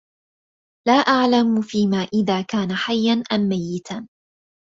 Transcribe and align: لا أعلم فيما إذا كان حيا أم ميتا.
لا 0.87 0.93
أعلم 0.93 1.61
فيما 1.61 1.97
إذا 2.13 2.41
كان 2.41 2.75
حيا 2.75 3.23
أم 3.31 3.39
ميتا. 3.49 4.07